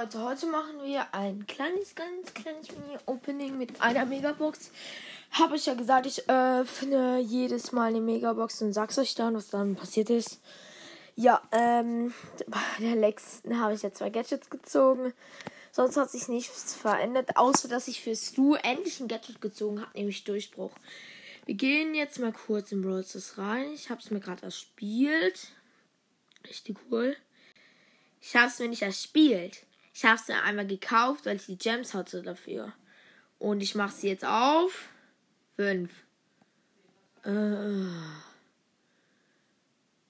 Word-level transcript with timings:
Leute, 0.00 0.22
heute 0.22 0.46
machen 0.46 0.82
wir 0.82 1.12
ein 1.12 1.46
kleines, 1.46 1.94
ganz 1.94 2.32
kleines 2.32 2.68
Mini-Opening 2.70 3.58
mit 3.58 3.82
einer 3.82 4.06
Megabox. 4.06 4.70
Habe 5.32 5.56
ich 5.56 5.66
ja 5.66 5.74
gesagt, 5.74 6.06
ich 6.06 6.26
öffne 6.26 7.18
jedes 7.18 7.72
Mal 7.72 7.90
eine 7.90 8.00
Megabox 8.00 8.62
und 8.62 8.72
sag's 8.72 8.96
euch 8.96 9.14
dann, 9.14 9.34
was 9.34 9.50
dann 9.50 9.76
passiert 9.76 10.08
ist. 10.08 10.40
Ja, 11.16 11.42
ähm, 11.52 12.14
bei 12.46 12.60
der 12.78 12.96
letzten 12.96 13.60
habe 13.60 13.74
ich 13.74 13.82
ja 13.82 13.92
zwei 13.92 14.08
Gadgets 14.08 14.48
gezogen. 14.48 15.12
Sonst 15.70 15.98
hat 15.98 16.10
sich 16.10 16.28
nichts 16.28 16.74
verändert, 16.74 17.36
außer 17.36 17.68
dass 17.68 17.86
ich 17.86 18.00
für 18.00 18.16
Stu 18.16 18.54
endlich 18.54 19.00
ein 19.00 19.08
Gadget 19.08 19.42
gezogen 19.42 19.82
habe, 19.82 19.98
nämlich 19.98 20.24
Durchbruch. 20.24 20.72
Wir 21.44 21.56
gehen 21.56 21.94
jetzt 21.94 22.20
mal 22.20 22.32
kurz 22.32 22.72
in 22.72 22.80
Brawl 22.80 23.04
rein. 23.36 23.70
Ich 23.74 23.90
habe 23.90 24.00
es 24.00 24.10
mir 24.10 24.20
gerade 24.20 24.44
erspielt. 24.44 25.48
Richtig 26.48 26.78
cool. 26.90 27.16
Ich 28.22 28.34
habe 28.34 28.46
es 28.46 28.58
mir 28.60 28.68
nicht 28.68 28.82
erspielt. 28.82 29.66
Ich 30.00 30.06
habe 30.06 30.18
mir 30.28 30.42
einmal 30.44 30.66
gekauft, 30.66 31.26
weil 31.26 31.36
ich 31.36 31.44
die 31.44 31.58
Gems 31.58 31.92
hatte 31.92 32.22
dafür. 32.22 32.72
Und 33.38 33.62
ich 33.62 33.74
mache 33.74 33.94
sie 33.94 34.08
jetzt 34.08 34.24
auf. 34.24 34.88
Fünf. 35.56 35.92
Äh, 37.22 37.84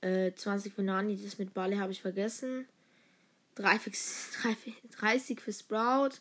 äh, 0.01 0.33
20 0.33 0.75
für 0.75 0.85
Nani, 0.85 1.21
das 1.21 1.39
mit 1.39 1.55
Balle 1.55 1.81
habe 1.81 1.91
ich 1.91 2.03
vergessen. 2.03 2.69
30 3.57 3.97
für 5.41 5.53
Sprout. 5.53 6.21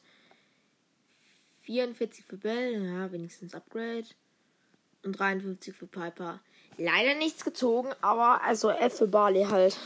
44 1.62 2.26
für 2.26 2.38
Bell, 2.38 2.84
ja, 2.84 3.12
wenigstens 3.12 3.54
Upgrade. 3.54 4.08
Und 5.04 5.12
53 5.20 5.76
für 5.76 5.86
Piper. 5.86 6.40
Leider 6.80 7.14
nichts 7.14 7.46
gezogen, 7.46 7.94
aber 8.02 8.42
also 8.42 8.72
F 8.72 8.98
für 8.98 9.08
Barley 9.08 9.44
halt. 9.44 9.78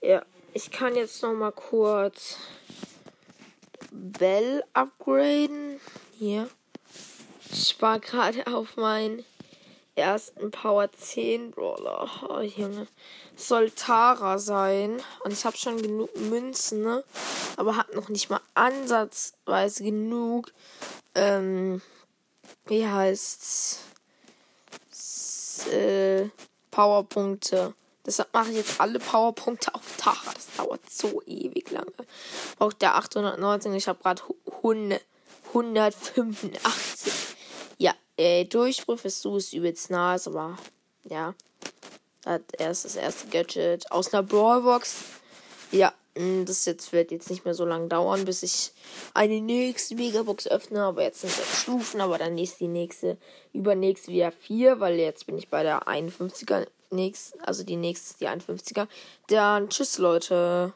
Ja, 0.00 0.24
ich 0.54 0.70
kann 0.70 0.96
jetzt 0.96 1.22
noch 1.22 1.34
mal 1.34 1.52
kurz 1.52 2.38
Bell 3.90 4.64
upgraden. 4.72 5.80
Hier. 6.18 6.48
Ich 7.50 7.80
war 7.80 7.98
gerade 7.98 8.46
auf 8.46 8.76
meinen 8.76 9.24
ersten 9.94 10.50
Power 10.50 10.90
10 10.92 11.50
Brawler. 11.50 12.08
Oh, 12.28 12.40
Junge. 12.40 12.86
Soll 13.36 13.70
Tara 13.70 14.38
sein. 14.38 15.02
Und 15.24 15.32
ich 15.32 15.44
habe 15.44 15.56
schon 15.56 15.80
genug 15.80 16.16
Münzen, 16.16 16.82
ne? 16.82 17.04
Aber 17.56 17.76
habe 17.76 17.94
noch 17.94 18.08
nicht 18.08 18.30
mal 18.30 18.40
ansatzweise 18.54 19.84
genug. 19.84 20.52
Ähm, 21.14 21.82
wie 22.66 22.86
heißt's? 22.86 23.80
Äh, 25.70 26.28
Powerpunkte. 26.70 27.74
Deshalb 28.08 28.32
mache 28.32 28.50
ich 28.52 28.56
jetzt 28.56 28.80
alle 28.80 28.98
Powerpunkte 28.98 29.74
auf 29.74 29.98
Tara. 29.98 30.32
Das 30.32 30.46
dauert 30.56 30.80
so 30.88 31.20
ewig 31.26 31.70
lange. 31.70 31.92
Braucht 32.58 32.80
der 32.80 32.94
819. 32.94 33.74
Ich 33.74 33.86
habe 33.86 34.02
gerade 34.02 34.22
185. 34.62 37.12
Ja, 37.76 37.94
äh, 38.16 38.46
Durchbruch 38.46 38.98
für 38.98 39.10
Stu 39.10 39.36
ist 39.36 39.52
übelst 39.52 39.90
nice, 39.90 40.26
aber 40.26 40.56
ja. 41.04 41.34
Das 42.24 42.78
ist 42.78 42.86
das 42.86 42.96
erste 42.96 43.28
Gadget 43.28 43.92
aus 43.92 44.14
einer 44.14 44.22
Brawlbox. 44.22 45.00
Ja, 45.70 45.92
mm, 46.14 46.46
das 46.46 46.64
jetzt 46.64 46.94
wird 46.94 47.10
jetzt 47.10 47.28
nicht 47.28 47.44
mehr 47.44 47.52
so 47.52 47.66
lange 47.66 47.88
dauern, 47.88 48.24
bis 48.24 48.42
ich 48.42 48.72
eine 49.12 49.42
nächste 49.42 49.96
Megabox 49.96 50.46
öffne. 50.46 50.82
Aber 50.82 51.02
jetzt 51.02 51.20
sind 51.20 51.38
es 51.38 51.60
Stufen, 51.60 52.00
aber 52.00 52.16
dann 52.16 52.38
ist 52.38 52.58
die 52.58 52.68
nächste, 52.68 53.18
übernächste 53.52 54.12
wieder 54.12 54.32
4, 54.32 54.80
weil 54.80 54.94
jetzt 54.94 55.26
bin 55.26 55.36
ich 55.36 55.50
bei 55.50 55.62
der 55.62 55.82
51er 55.82 56.66
nächst, 56.90 57.38
also 57.46 57.64
die 57.64 57.76
nächste 57.76 58.18
die 58.18 58.28
51er. 58.28 58.86
Dann 59.28 59.68
tschüss, 59.68 59.98
Leute. 59.98 60.66